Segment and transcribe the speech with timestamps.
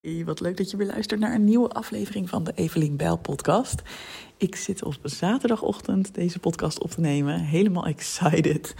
[0.00, 3.16] Hey, wat leuk dat je weer luistert naar een nieuwe aflevering van de Evelien Bijl
[3.18, 3.82] podcast.
[4.36, 7.40] Ik zit op zaterdagochtend deze podcast op te nemen.
[7.40, 8.74] Helemaal excited.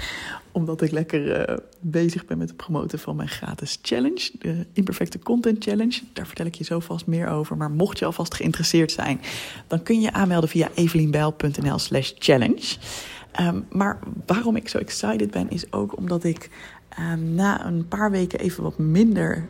[0.52, 4.30] Omdat ik lekker eh, bezig ben met het promoten van mijn gratis challenge.
[4.38, 6.00] De Imperfecte Content Challenge.
[6.12, 7.56] Daar vertel ik je zo vast meer over.
[7.56, 9.20] Maar mocht je alvast geïnteresseerd zijn,
[9.66, 12.76] dan kun je aanmelden via evelienbijl.nl slash challenge.
[13.40, 16.50] Um, maar waarom ik zo excited ben, is ook omdat ik
[16.98, 19.48] um, na een paar weken even wat minder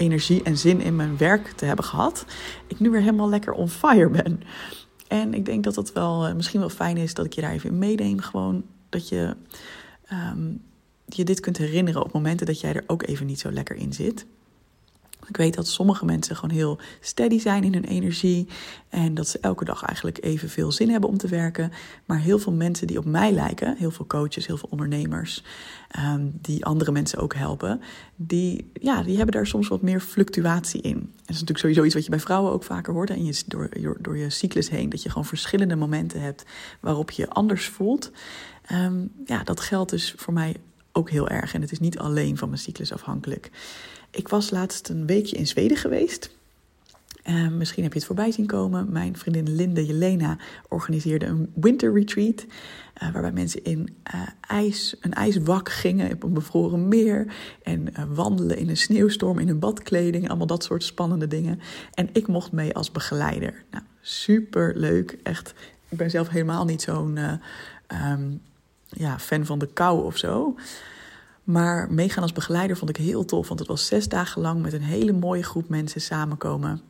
[0.00, 2.24] energie en zin in mijn werk te hebben gehad,
[2.66, 4.42] ik nu weer helemaal lekker on fire ben.
[5.08, 7.52] En ik denk dat het wel uh, misschien wel fijn is dat ik je daar
[7.52, 8.20] even in meeneem.
[8.20, 9.36] Gewoon dat je
[10.12, 10.62] um,
[11.06, 13.92] je dit kunt herinneren op momenten dat jij er ook even niet zo lekker in
[13.92, 14.26] zit.
[15.30, 18.48] Ik weet dat sommige mensen gewoon heel steady zijn in hun energie.
[18.88, 21.72] En dat ze elke dag eigenlijk evenveel zin hebben om te werken.
[22.04, 25.44] Maar heel veel mensen die op mij lijken, heel veel coaches, heel veel ondernemers,
[25.98, 27.80] um, die andere mensen ook helpen,
[28.16, 30.92] die, ja, die hebben daar soms wat meer fluctuatie in.
[30.92, 33.10] En dat is natuurlijk sowieso iets wat je bij vrouwen ook vaker hoort.
[33.10, 36.44] En je, door, door je cyclus heen, dat je gewoon verschillende momenten hebt
[36.80, 38.10] waarop je anders voelt.
[38.72, 40.56] Um, ja, dat geldt dus voor mij
[40.92, 41.54] ook heel erg.
[41.54, 43.50] En het is niet alleen van mijn cyclus afhankelijk.
[44.10, 46.38] Ik was laatst een weekje in Zweden geweest.
[47.28, 48.92] Uh, misschien heb je het voorbij zien komen.
[48.92, 50.38] Mijn vriendin Linde Jelena
[50.68, 52.46] organiseerde een winter retreat.
[53.02, 57.34] Uh, waarbij mensen in uh, ijs, een ijswak gingen op een bevroren meer.
[57.62, 60.28] En wandelen in een sneeuwstorm in hun badkleding.
[60.28, 61.60] Allemaal dat soort spannende dingen.
[61.94, 63.64] En ik mocht mee als begeleider.
[63.70, 65.18] Nou, super leuk.
[65.22, 65.54] Echt.
[65.88, 67.18] Ik ben zelf helemaal niet zo'n
[68.12, 68.40] um,
[68.90, 70.54] ja, fan van de kou of zo.
[71.44, 74.72] Maar meegaan als begeleider vond ik heel tof, want het was zes dagen lang met
[74.72, 76.80] een hele mooie groep mensen samenkomen.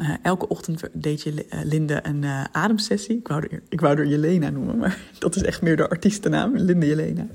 [0.00, 3.16] Uh, elke ochtend deed je uh, Linde een uh, ademsessie.
[3.16, 6.56] Ik wou, er, ik wou er Jelena noemen, maar dat is echt meer de artiestennaam,
[6.56, 7.26] Linde Jelena.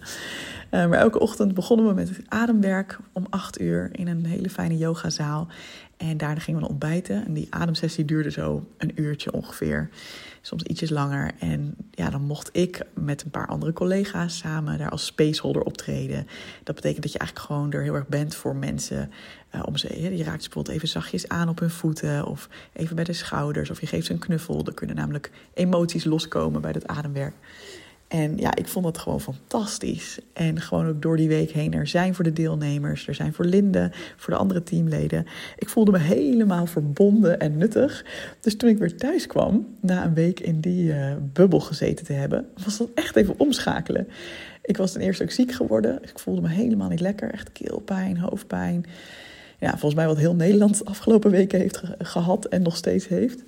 [0.72, 4.78] Maar elke ochtend begonnen we met het ademwerk om acht uur in een hele fijne
[4.78, 5.48] yogazaal.
[5.98, 7.26] En daarna gingen we ontbijten.
[7.26, 9.90] En die ademsessie duurde zo een uurtje ongeveer.
[10.42, 11.32] Soms ietsjes langer.
[11.40, 16.28] En ja, dan mocht ik met een paar andere collega's samen daar als spaceholder optreden.
[16.64, 19.12] Dat betekent dat je eigenlijk gewoon er heel erg bent voor mensen.
[19.56, 22.26] Uh, om ze, je raakt ze bijvoorbeeld even zachtjes aan op hun voeten.
[22.26, 23.70] Of even bij de schouders.
[23.70, 24.66] Of je geeft ze een knuffel.
[24.66, 27.36] Er kunnen namelijk emoties loskomen bij dat ademwerk.
[28.12, 30.20] En ja, ik vond dat gewoon fantastisch.
[30.34, 33.46] En gewoon ook door die week heen er zijn voor de deelnemers, er zijn voor
[33.46, 35.26] Linde, voor de andere teamleden.
[35.58, 38.06] Ik voelde me helemaal verbonden en nuttig.
[38.40, 42.14] Dus toen ik weer thuis kwam, na een week in die uh, bubbel gezeten te
[42.14, 44.08] hebben, was dat echt even omschakelen.
[44.62, 46.00] Ik was ten eerste ook ziek geworden.
[46.04, 47.32] Ik voelde me helemaal niet lekker.
[47.32, 48.86] Echt keelpijn, hoofdpijn.
[49.60, 53.08] Ja, volgens mij wat heel Nederland de afgelopen weken heeft ge gehad en nog steeds
[53.08, 53.44] heeft.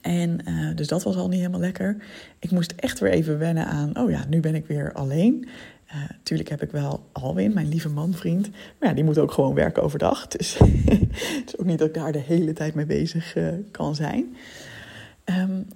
[0.00, 1.96] En uh, dus dat was al niet helemaal lekker.
[2.38, 5.48] Ik moest echt weer even wennen aan, oh ja, nu ben ik weer alleen.
[5.94, 8.50] Uh, tuurlijk heb ik wel Alwin, mijn lieve manvriend.
[8.50, 10.26] Maar ja, die moet ook gewoon werken overdag.
[10.26, 10.58] Dus
[11.38, 14.36] het is ook niet dat ik daar de hele tijd mee bezig uh, kan zijn.
[15.24, 15.66] Um,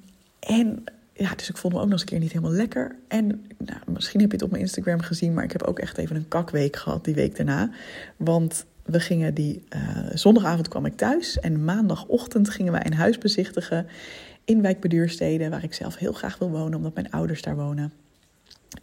[0.41, 2.97] en ja, dus ik voelde me ook nog eens een keer niet helemaal lekker.
[3.09, 3.27] En
[3.59, 6.17] nou, misschien heb je het op mijn Instagram gezien, maar ik heb ook echt even
[6.17, 7.71] een kakweek gehad die week daarna.
[8.17, 9.81] Want we gingen die uh,
[10.15, 13.87] zondagavond kwam ik thuis en maandagochtend gingen wij een huis bezichtigen
[14.45, 17.93] in Wijk Beduurstede, waar ik zelf heel graag wil wonen, omdat mijn ouders daar wonen.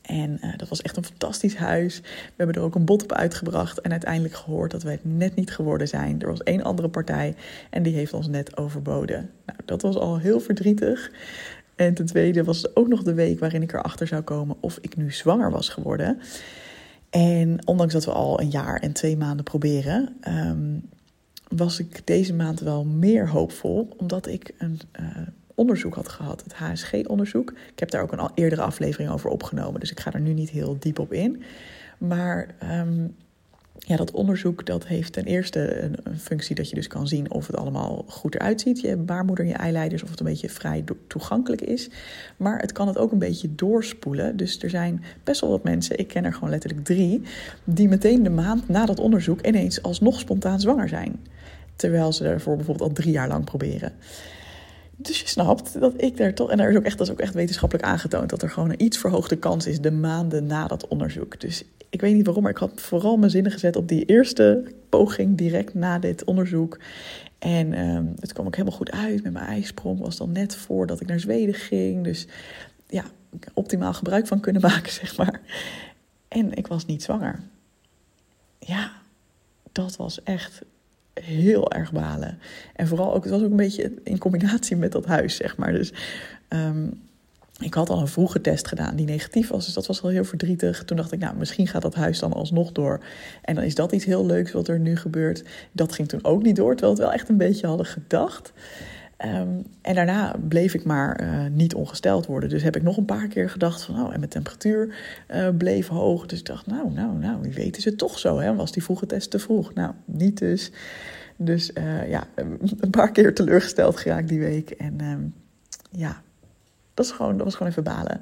[0.02, 2.00] En uh, dat was echt een fantastisch huis.
[2.00, 5.36] We hebben er ook een bod op uitgebracht en uiteindelijk gehoord dat wij het net
[5.36, 6.22] niet geworden zijn.
[6.22, 7.35] Er was één andere partij
[7.70, 9.30] en die heeft ons net overboden.
[9.46, 11.12] Nou, dat was al heel verdrietig.
[11.75, 14.78] En ten tweede was het ook nog de week waarin ik erachter zou komen of
[14.81, 16.20] ik nu zwanger was geworden.
[17.13, 20.90] En ondanks dat we al een jaar en twee maanden proberen, um,
[21.47, 25.07] was ik deze maand wel meer hoopvol, omdat ik een uh,
[25.56, 27.52] onderzoek had gehad, het HSG-onderzoek.
[27.52, 30.34] Ik heb daar ook een al eerdere aflevering over opgenomen, dus ik ga er nu
[30.34, 31.44] niet heel diep op in.
[31.97, 33.16] Maar um,
[33.78, 37.47] ja, dat onderzoek dat heeft ten eerste een, functie dat je dus kan zien of
[37.47, 38.81] het allemaal goed eruit ziet.
[38.81, 41.89] Je baarmoeder je eileiders, of het een beetje vrij toegankelijk is.
[42.38, 44.38] Maar het kan het ook een beetje doorspoelen.
[44.38, 47.22] Dus er zijn best wel wat mensen, ik ken er gewoon letterlijk drie,
[47.63, 51.19] die meteen de maand na dat onderzoek ineens alsnog spontaan zwanger zijn.
[51.75, 53.91] Terwijl ze ervoor bijvoorbeeld al drie jaar lang proberen.
[54.95, 56.49] Dus je snapt dat ik daar toch.
[56.49, 58.29] En daar is ook echt, dat is ook echt wetenschappelijk aangetoond.
[58.29, 61.40] Dat er gewoon een iets verhoogde kans is de maanden na dat onderzoek.
[61.40, 64.63] Dus ik weet niet waarom, maar ik had vooral mijn zinnen gezet op die eerste
[64.90, 66.79] poging direct na dit onderzoek.
[67.40, 69.23] En um, het kwam ook helemaal goed uit.
[69.23, 72.03] Met mijn ijsprong was dan net voordat ik naar Zweden ging.
[72.03, 72.28] Dus
[72.87, 73.03] ja,
[73.53, 75.41] optimaal gebruik van kunnen maken, zeg maar.
[76.28, 77.39] En ik was niet zwanger.
[78.59, 78.91] Ja,
[79.72, 80.61] dat was echt
[81.13, 82.39] heel erg balen.
[82.75, 85.71] En vooral ook, het was ook een beetje in combinatie met dat huis, zeg maar.
[85.71, 85.93] Dus
[86.49, 87.01] um,
[87.59, 90.23] ik had al een vroege test gedaan die negatief was, dus dat was al heel
[90.23, 90.83] verdrietig.
[90.83, 93.03] Toen dacht ik, nou, misschien gaat dat huis dan alsnog door.
[93.41, 95.43] En dan is dat iets heel leuks wat er nu gebeurt.
[95.71, 98.53] Dat ging toen ook niet door, terwijl we het wel echt een beetje hadden gedacht.
[99.23, 99.49] Ehm,
[99.81, 102.49] en daarna bleef ik maar uh, niet ongesteld worden.
[102.49, 104.96] Dus heb ik nog een paar keer gedacht van, oh, en mijn temperatuur
[105.31, 106.25] uh, bleef hoog.
[106.25, 108.55] Dus ik dacht, nou, nou, nou, wie weet is het toch zo, hè?
[108.55, 109.73] Was die vroege test te vroeg?
[109.73, 110.72] Nou, niet dus.
[111.35, 112.28] Dus uh, ja,
[112.79, 114.70] een paar keer teleurgesteld geraakt die week.
[114.70, 115.34] En um,
[115.91, 116.22] ja,
[116.93, 118.22] dat, is gewoon, dat was gewoon even balen.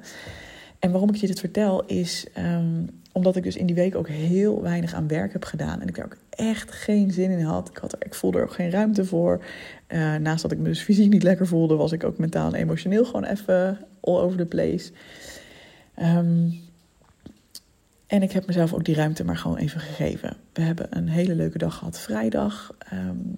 [0.80, 2.27] En waarom ik je dit vertel is
[3.12, 5.81] omdat ik dus in die week ook heel weinig aan werk heb gedaan.
[5.81, 7.69] En ik er ook echt geen zin in had.
[7.69, 9.44] Ik, had er, ik voelde er ook geen ruimte voor.
[9.88, 12.60] Uh, naast dat ik me dus fysiek niet lekker voelde, was ik ook mentaal en
[12.60, 14.92] emotioneel gewoon even all over the place.
[16.00, 16.60] Um,
[18.08, 20.38] en ik heb mezelf ook die ruimte maar gewoon even gegeven.
[20.54, 22.75] We hebben een hele leuke dag gehad vrijdag.
[22.94, 23.36] Um,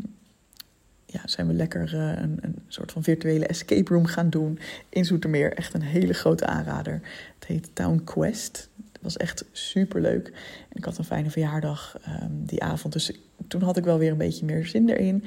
[1.06, 4.60] ja, zijn we lekker uh, een, een, soort van virtuele escape room gaan doen
[4.90, 5.54] in Zoetermeer.
[5.54, 7.02] Echt een hele grote aanrader.
[7.40, 8.70] Het heet Town Quest.
[9.04, 10.28] Was echt super leuk.
[10.70, 12.94] En ik had een fijne verjaardag um, die avond.
[12.94, 13.12] Dus
[13.48, 15.24] toen had ik wel weer een beetje meer zin erin.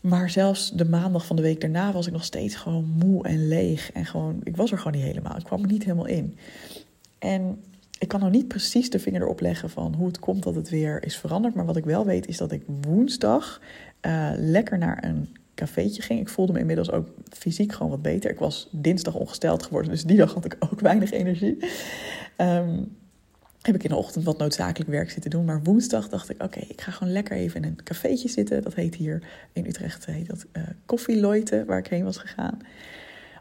[0.00, 3.48] Maar zelfs de maandag van de week daarna was ik nog steeds gewoon moe en
[3.48, 3.92] leeg.
[3.92, 5.36] En gewoon, ik was er gewoon niet helemaal.
[5.36, 6.38] Ik kwam er niet helemaal in.
[7.18, 7.62] En
[7.98, 10.68] ik kan nog niet precies de vinger erop leggen van hoe het komt dat het
[10.68, 11.54] weer is veranderd.
[11.54, 13.60] Maar wat ik wel weet is dat ik woensdag
[14.06, 16.20] uh, lekker naar een cafeetje ging.
[16.20, 17.08] Ik voelde me inmiddels ook
[17.38, 18.30] fysiek gewoon wat beter.
[18.30, 21.58] Ik was dinsdag ongesteld geworden, dus die dag had ik ook weinig energie.
[22.36, 22.96] Um,
[23.66, 25.44] heb ik in de ochtend wat noodzakelijk werk zitten doen.
[25.44, 28.62] Maar woensdag dacht ik, oké, ik ga gewoon lekker even in een cafeetje zitten.
[28.62, 29.22] Dat heet hier
[29.52, 32.58] in Utrecht, heet dat uh, Koffieloiten, waar ik heen was gegaan.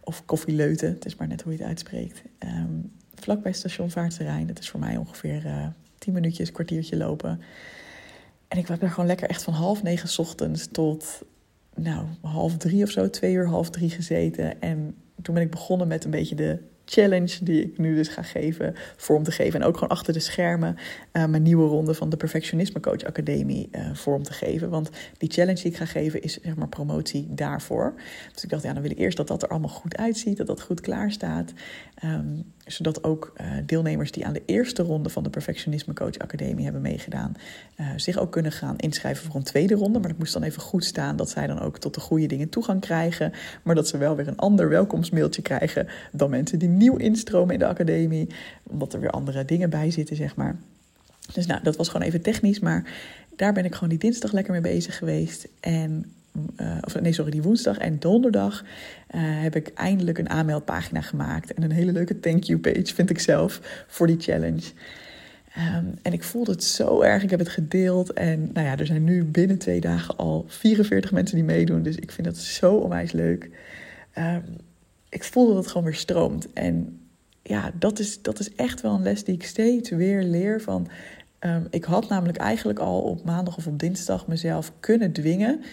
[0.03, 2.21] Of Koffieleuten, het is maar net hoe je het uitspreekt.
[2.39, 7.41] Um, vlakbij station Vaartse Dat is voor mij ongeveer uh, tien minuutjes, kwartiertje lopen.
[8.47, 11.21] En ik heb daar gewoon lekker echt van half negen ochtends tot
[11.75, 14.62] nou, half drie of zo, twee uur, half drie gezeten.
[14.62, 18.22] En toen ben ik begonnen met een beetje de challenge die ik nu dus ga
[18.22, 19.62] geven, vorm te geven.
[19.62, 20.75] En ook gewoon achter de schermen
[21.13, 24.69] uh, mijn nieuwe ronde van de Perfectionisme Coach Academie uh, vorm te geven.
[24.69, 27.94] Want die challenge die ik ga geven is zeg maar promotie daarvoor.
[28.33, 30.48] Dus ik dacht, ja, dan wil ik eerst dat dat er allemaal goed uitziet, dat
[30.48, 31.54] dat goed klaar staat.
[32.04, 36.63] Um, zodat ook uh, deelnemers die aan de eerste ronde van de Perfectionisme Coach Academie
[36.63, 37.35] hebben meegedaan,
[37.79, 40.00] uh, zich ook kunnen gaan inschrijven voor een tweede ronde.
[40.00, 42.50] Maar dat moest dan even goed staan dat zij dan ook tot de goede dingen
[42.50, 43.33] toegang krijgen.
[43.63, 47.59] Maar dat ze wel weer een ander welkomstmailtje krijgen dan mensen die nieuw instromen in
[47.59, 48.27] de academie.
[48.63, 50.56] Omdat er weer andere dingen bij zitten, zeg maar.
[51.33, 52.59] Dus nou, dat was gewoon even technisch.
[52.59, 52.94] Maar
[53.35, 55.47] daar ben ik gewoon die dinsdag lekker mee bezig geweest.
[55.59, 56.13] En
[56.57, 61.53] uh, of nee, sorry, die woensdag en donderdag uh, heb ik eindelijk een aanmeldpagina gemaakt.
[61.53, 64.71] En een hele leuke thank you page, vind ik zelf, voor die challenge.
[65.57, 67.23] Um, en ik voelde het zo erg.
[67.23, 68.13] Ik heb het gedeeld.
[68.13, 71.83] En nou ja, er zijn nu binnen twee dagen al 44 mensen die meedoen.
[71.83, 73.49] Dus ik vind dat zo onwijs leuk.
[74.17, 74.43] Um,
[75.09, 76.53] ik voelde dat het gewoon weer stroomt.
[76.53, 76.99] En
[77.41, 80.61] ja, dat is, dat is echt wel een les die ik steeds weer leer.
[80.61, 80.87] Van,
[81.39, 85.63] um, ik had namelijk eigenlijk al op maandag of op dinsdag mezelf kunnen dwingen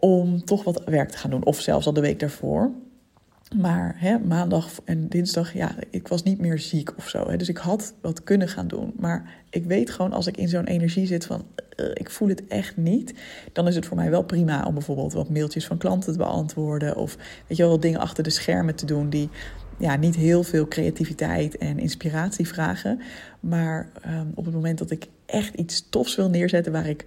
[0.00, 1.44] om toch wat werk te gaan doen.
[1.44, 2.70] Of zelfs al de week daarvoor.
[3.56, 7.30] Maar hè, maandag en dinsdag, ja, ik was niet meer ziek of zo.
[7.30, 8.92] Hè, dus ik had wat kunnen gaan doen.
[8.96, 11.44] Maar ik weet gewoon als ik in zo'n energie zit van
[11.80, 13.14] uh, ik voel het echt niet.
[13.52, 16.96] Dan is het voor mij wel prima om bijvoorbeeld wat mailtjes van klanten te beantwoorden.
[16.96, 17.16] Of
[17.46, 19.28] weet je wel, wat dingen achter de schermen te doen die
[19.78, 23.00] ja, niet heel veel creativiteit en inspiratie vragen.
[23.40, 27.04] Maar um, op het moment dat ik echt iets tofs wil neerzetten waar ik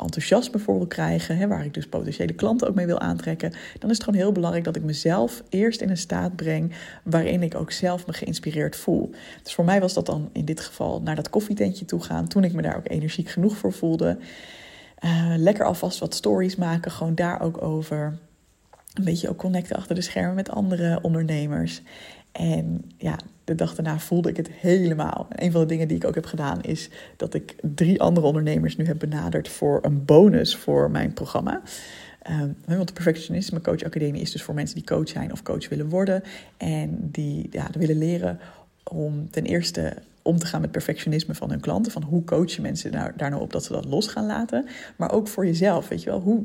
[0.00, 3.90] enthousiasme voor wil krijgen, hè, waar ik dus potentiële klanten ook mee wil aantrekken, dan
[3.90, 6.72] is het gewoon heel belangrijk dat ik mezelf eerst in een staat breng
[7.02, 9.10] waarin ik ook zelf me geïnspireerd voel.
[9.42, 12.44] Dus voor mij was dat dan in dit geval naar dat koffietentje toe gaan, toen
[12.44, 14.18] ik me daar ook energiek genoeg voor voelde.
[15.04, 18.18] Uh, lekker alvast wat stories maken, gewoon daar ook over.
[18.94, 21.82] Een beetje ook connecten achter de schermen met andere ondernemers.
[22.32, 25.26] En ja, de dag daarna voelde ik het helemaal.
[25.28, 28.26] En een van de dingen die ik ook heb gedaan is dat ik drie andere
[28.26, 31.62] ondernemers nu heb benaderd voor een bonus voor mijn programma.
[32.30, 35.68] Um, want de Perfectionisme Coach Academie is dus voor mensen die coach zijn of coach
[35.68, 36.22] willen worden.
[36.56, 38.38] En die ja, willen leren
[38.82, 41.92] om ten eerste om te gaan met perfectionisme van hun klanten.
[41.92, 44.66] Van hoe coach je mensen daar, daar nou op dat ze dat los gaan laten.
[44.96, 46.20] Maar ook voor jezelf, weet je wel.
[46.20, 46.44] Hoe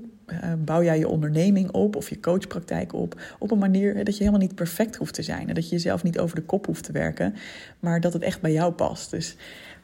[0.58, 4.48] bouw jij je onderneming op of je coachpraktijk op op een manier dat je helemaal
[4.48, 5.48] niet perfect hoeft te zijn.
[5.48, 7.36] En dat je jezelf niet over de kop hoeft te werken,
[7.80, 9.12] maar dat het echt bij jou past.
[9.12, 9.36] Dus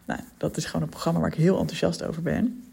[0.06, 2.64] nou, dat is gewoon een programma waar ik heel enthousiast over ben.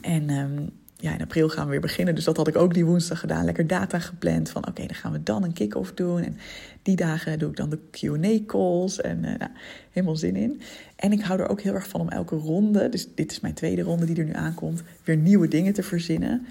[0.00, 0.70] En um,
[1.02, 2.14] ja, in april gaan we weer beginnen.
[2.14, 3.44] Dus dat had ik ook die woensdag gedaan.
[3.44, 6.22] Lekker data gepland van oké, dan gaan we dan een kick-off doen.
[6.22, 6.36] En
[6.82, 9.50] die dagen doe ik dan de Q&A-calls en uh, nou,
[9.90, 10.60] helemaal zin in.
[10.96, 13.54] En ik hou er ook heel erg van om elke ronde, dus dit is mijn
[13.54, 16.46] tweede ronde die er nu aankomt, weer nieuwe dingen te verzinnen.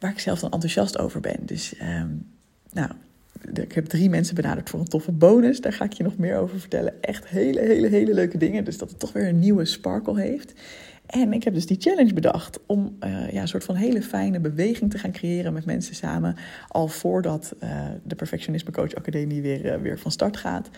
[0.00, 1.38] Waar ik zelf dan enthousiast over ben.
[1.40, 2.26] Dus um,
[2.72, 2.90] nou,
[3.52, 5.60] ik heb drie mensen benaderd voor een toffe bonus.
[5.60, 7.02] Daar ga ik je nog meer over vertellen.
[7.02, 8.64] Echt hele, hele, hele leuke dingen.
[8.64, 10.52] Dus dat het toch weer een nieuwe sparkle heeft.
[11.06, 14.40] En ik heb dus die challenge bedacht om uh, ja, een soort van hele fijne
[14.40, 16.36] beweging te gaan creëren met mensen samen.
[16.68, 20.70] Al voordat uh, de Perfectionisme Coach Academie weer, uh, weer van start gaat.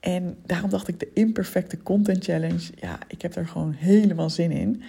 [0.00, 4.50] En daarom dacht ik, de imperfecte content challenge, ja, ik heb er gewoon helemaal zin
[4.50, 4.82] in.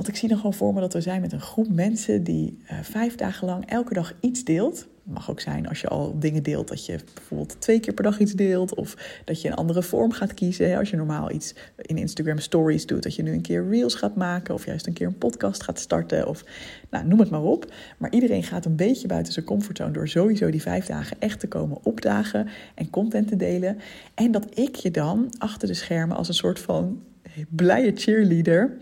[0.00, 2.58] Want ik zie dan gewoon voor me dat we zijn met een groep mensen die
[2.82, 6.68] vijf dagen lang elke dag iets deelt mag ook zijn als je al dingen deelt,
[6.68, 8.74] dat je bijvoorbeeld twee keer per dag iets deelt.
[8.74, 10.78] Of dat je een andere vorm gaat kiezen.
[10.78, 14.16] Als je normaal iets in Instagram Stories doet, dat je nu een keer Reels gaat
[14.16, 14.54] maken.
[14.54, 16.28] Of juist een keer een podcast gaat starten.
[16.28, 16.44] Of
[16.90, 17.72] nou, noem het maar op.
[17.98, 21.48] Maar iedereen gaat een beetje buiten zijn comfortzone door sowieso die vijf dagen echt te
[21.48, 23.78] komen opdagen en content te delen.
[24.14, 27.02] En dat ik je dan achter de schermen als een soort van
[27.48, 28.76] blije cheerleader.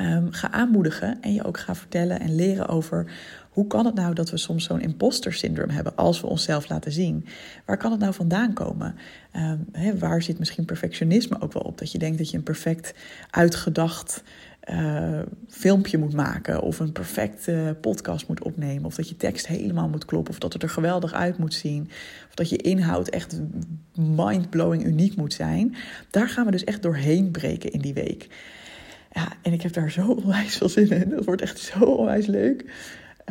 [0.00, 3.12] Um, ga aanmoedigen en je ook ga vertellen en leren over
[3.50, 6.92] hoe kan het nou dat we soms zo'n imposter syndroom hebben als we onszelf laten
[6.92, 7.26] zien?
[7.64, 8.94] Waar kan het nou vandaan komen?
[9.36, 11.78] Um, waar zit misschien perfectionisme ook wel op?
[11.78, 12.94] Dat je denkt dat je een perfect
[13.30, 14.22] uitgedacht
[14.70, 15.18] uh,
[15.48, 20.04] filmpje moet maken of een perfecte podcast moet opnemen of dat je tekst helemaal moet
[20.04, 21.90] kloppen of dat het er geweldig uit moet zien
[22.28, 23.40] of dat je inhoud echt
[23.94, 25.74] mind-blowing uniek moet zijn.
[26.10, 28.28] Daar gaan we dus echt doorheen breken in die week.
[29.10, 31.08] Ja, en ik heb daar zo onwijs veel zin in.
[31.08, 32.64] Dat wordt echt zo onwijs leuk.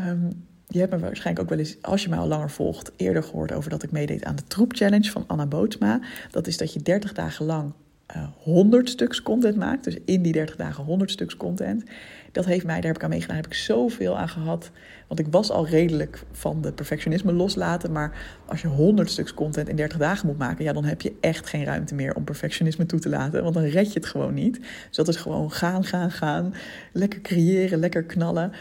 [0.07, 3.23] Um, je hebt me waarschijnlijk ook wel eens, als je mij al langer volgt, eerder
[3.23, 5.99] gehoord over dat ik meedeed aan de Troep Challenge van Anna Bootsma.
[6.31, 7.73] Dat is dat je 30 dagen lang
[8.15, 9.83] uh, eh, 100 stuks content maakt.
[9.83, 11.83] Dus in die 30 dagen 100 stuks content.
[12.31, 14.71] Dat heeft mij, daar heb ik aan meegedaan, heb ik zoveel aan gehad.
[15.07, 17.91] Want ik was al redelijk van de perfectionisme loslaten.
[17.91, 21.13] Maar als je 100 stuks content in 30 dagen moet maken, ja, dan heb je
[21.19, 23.43] echt geen ruimte meer om perfectionisme toe te laten.
[23.43, 24.59] Want dan red je het gewoon niet.
[24.87, 26.53] Dus dat is gewoon gaan, gaan, gaan.
[26.93, 28.51] Lekker creëren, lekker knallen.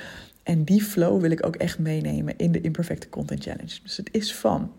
[0.43, 3.79] En die flow wil ik ook echt meenemen in de Imperfecte Content Challenge.
[3.83, 4.73] Dus het is van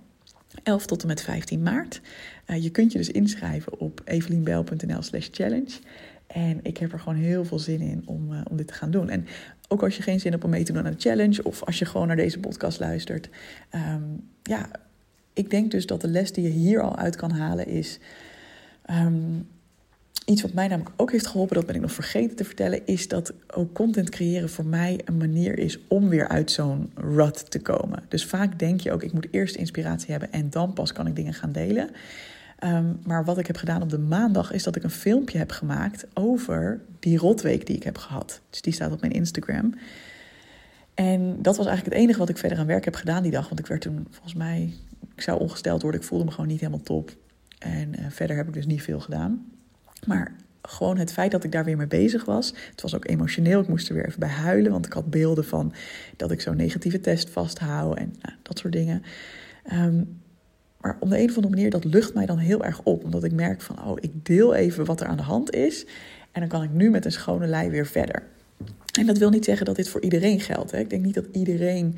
[0.64, 2.02] 11 tot en met 15 maart.
[2.48, 5.80] Uh, je kunt je dus inschrijven op evelienbel.nl slash challenge.
[6.28, 8.92] En ik heb er gewoon heel veel zin in om, uh, om dit te gaan
[8.92, 9.10] doen.
[9.10, 9.28] En
[9.68, 11.44] ook als je geen zin hebt om mee te doen aan de challenge...
[11.44, 13.30] of als je gewoon naar deze podcast luistert.
[13.76, 14.70] Um, ja,
[15.34, 18.00] ik denk dus dat de les die je hier al uit kan halen is...
[18.90, 19.48] Um,
[20.28, 23.08] Iets wat mij namelijk ook heeft geholpen, dat ben ik nog vergeten te vertellen, is
[23.08, 27.60] dat ook content creëren voor mij een manier is om weer uit zo'n rut te
[27.60, 28.04] komen.
[28.08, 31.16] Dus vaak denk je ook, ik moet eerst inspiratie hebben en dan pas kan ik
[31.16, 31.90] dingen gaan delen.
[32.64, 35.52] Um, maar wat ik heb gedaan op de maandag is dat ik een filmpje heb
[35.52, 38.42] gemaakt over die rotweek die ik heb gehad.
[38.50, 39.74] Dus die staat op mijn Instagram.
[40.94, 43.48] En dat was eigenlijk het enige wat ik verder aan werk heb gedaan die dag.
[43.48, 44.74] Want ik werd toen volgens mij,
[45.16, 47.16] ik zou ongesteld worden, ik voelde me gewoon niet helemaal top.
[47.60, 49.46] En uh, verder heb ik dus niet veel gedaan.
[50.08, 52.54] Maar gewoon het feit dat ik daar weer mee bezig was.
[52.72, 53.62] Het was ook emotioneel.
[53.62, 54.72] Ik moest er weer even bij huilen.
[54.72, 55.74] Want ik had beelden van
[56.16, 57.98] dat ik zo'n negatieve test vasthoud.
[57.98, 59.04] En nou, dat soort dingen.
[59.74, 60.20] Um,
[60.82, 63.04] maar op de een of andere manier, dat lucht mij dan heel erg op.
[63.04, 65.86] Omdat ik merk van, oh, ik deel even wat er aan de hand is.
[66.32, 68.24] En dan kan ik nu met een schone lei weer verder.
[69.00, 70.72] En dat wil niet zeggen dat dit voor iedereen geldt.
[70.72, 70.80] Hè.
[70.80, 71.98] Ik denk niet dat iedereen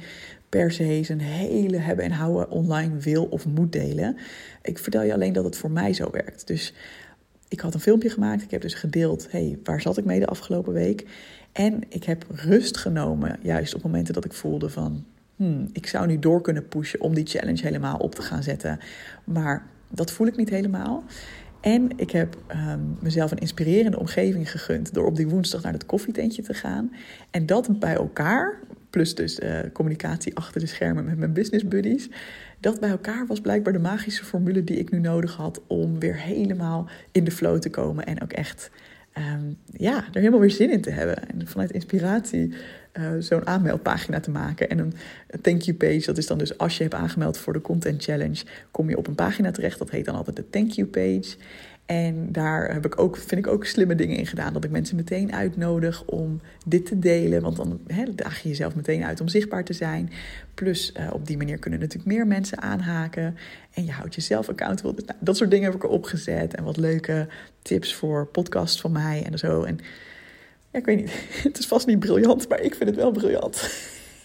[0.50, 4.18] per se zijn hele hebben en houden online wil of moet delen.
[4.62, 6.48] Ik vertel je alleen dat het voor mij zo werkt.
[6.48, 6.74] Dus
[7.50, 8.42] ik had een filmpje gemaakt.
[8.42, 11.08] Ik heb dus gedeeld, hey, waar zat ik mee de afgelopen week?
[11.52, 15.06] En ik heb rust genomen, juist op momenten dat ik voelde van...
[15.36, 18.80] Hmm, ik zou nu door kunnen pushen om die challenge helemaal op te gaan zetten.
[19.24, 21.04] Maar dat voel ik niet helemaal.
[21.62, 25.86] En ik heb um, mezelf een inspirerende omgeving gegund door op die woensdag naar het
[25.86, 26.92] koffietentje te gaan.
[27.32, 32.10] En dat bij elkaar, plus dus uh, communicatie achter de schermen met mijn business buddies.
[32.60, 36.18] Dat bij elkaar was blijkbaar de magische formule die ik nu nodig had om weer
[36.18, 38.72] helemaal in de flow te komen en ook echt
[39.18, 41.30] um, ja, er helemaal weer zin in te hebben.
[41.30, 42.54] En vanuit inspiratie
[42.94, 44.70] uh, zo'n aanmeldpagina te maken.
[44.70, 44.94] En een
[45.42, 48.44] thank you page, dat is dan dus als je hebt aangemeld voor de Content Challenge,
[48.72, 49.80] kom je op een pagina terecht.
[49.80, 51.36] Dat heet dan altijd de thank you page.
[51.90, 54.54] En daar heb ik ook, vind ik ook slimme dingen in gedaan.
[54.54, 57.42] Dat ik mensen meteen uitnodig om dit te delen.
[57.42, 60.10] Want dan he, daag je jezelf meteen uit om zichtbaar te zijn.
[60.54, 63.38] Plus uh, op die manier kunnen natuurlijk meer mensen aanhaken.
[63.74, 64.94] En je houdt jezelf accountable.
[65.06, 66.56] Nou, dat soort dingen heb ik erop gezet.
[66.56, 67.28] En wat leuke
[67.62, 69.64] tips voor podcasts van mij en zo.
[69.64, 69.80] En
[70.72, 71.12] ja, ik weet niet,
[71.44, 73.62] het is vast niet briljant, maar ik vind het wel briljant.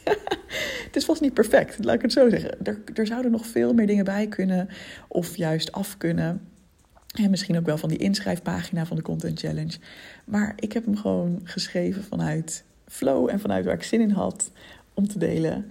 [0.86, 2.64] het is vast niet perfect, laat ik het zo zeggen.
[2.64, 4.68] Er, er zouden nog veel meer dingen bij kunnen
[5.08, 6.52] of juist af kunnen.
[7.14, 9.78] En misschien ook wel van die inschrijfpagina van de Content Challenge.
[10.24, 14.50] Maar ik heb hem gewoon geschreven vanuit flow en vanuit waar ik zin in had
[14.94, 15.70] om te delen.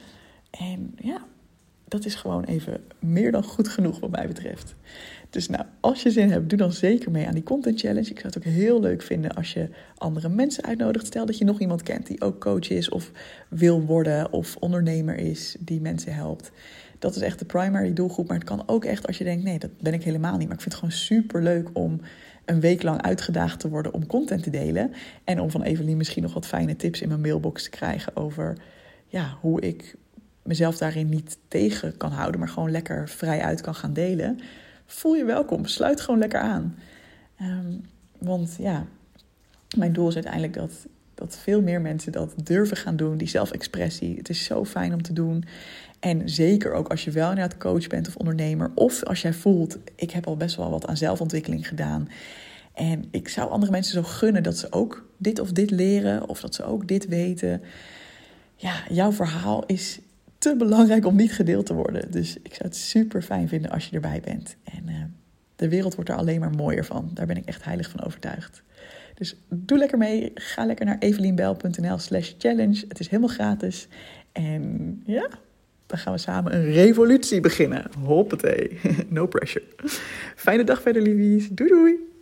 [0.52, 1.26] En ja,
[1.88, 4.76] dat is gewoon even meer dan goed genoeg wat mij betreft.
[5.30, 8.10] Dus nou, als je zin hebt, doe dan zeker mee aan die Content Challenge.
[8.10, 11.06] Ik zou het ook heel leuk vinden als je andere mensen uitnodigt.
[11.06, 13.12] Stel dat je nog iemand kent die ook coach is of
[13.50, 16.52] wil worden of ondernemer is die mensen helpt
[17.04, 18.28] Dat is echt de primary doelgroep.
[18.28, 20.48] Maar het kan ook echt als je denkt, nee, dat ben ik helemaal niet.
[20.48, 22.02] Maar ik vind het gewoon super leuk om
[22.46, 24.94] een week lang uitgedaagd te worden om content te delen.
[25.24, 28.58] En om van Evelien misschien nog wat fijne tips in mijn mailbox te krijgen over
[29.08, 29.96] ja, hoe ik
[30.44, 34.40] mezelf daarin niet tegen kan houden, maar gewoon lekker vrij uit kan gaan delen.
[34.86, 35.66] Voel je welkom.
[35.66, 36.76] Sluit gewoon lekker aan.
[37.38, 37.74] Ehm,
[38.18, 38.86] want ja,
[39.78, 40.72] mijn doel is uiteindelijk dat,
[41.14, 44.18] dat veel meer mensen dat durven gaan doen, die zelfexpressie.
[44.18, 45.44] Het is zo fijn om te doen.
[46.04, 49.78] En zeker ook als je wel inderdaad coach bent of ondernemer, of als jij voelt,
[49.96, 52.10] ik heb al best wel wat aan zelfontwikkeling gedaan.
[52.74, 56.40] En ik zou andere mensen zo gunnen dat ze ook dit of dit leren, of
[56.40, 57.62] dat ze ook dit weten.
[58.56, 60.00] Ja, jouw verhaal is
[60.38, 62.12] te belangrijk om niet gedeeld te worden.
[62.12, 64.56] Dus ik zou het super fijn vinden als je erbij bent.
[64.64, 64.96] En uh,
[65.56, 67.12] de wereld wordt er alleen maar mooier van.
[67.14, 68.64] Daar ben ik echt heilig van overtuigd.
[69.14, 70.32] Dus doe lekker mee.
[70.36, 72.86] Ga lekker naar evelienbel.nl slash challenge.
[72.88, 73.88] Het is helemaal gratis.
[74.32, 75.30] En ja,
[75.94, 77.86] dan gaan we samen een revolutie beginnen.
[78.00, 78.80] Hoppatee.
[79.10, 79.64] No pressure.
[80.36, 81.50] Fijne dag verder, liefies.
[81.50, 82.13] Doei doei.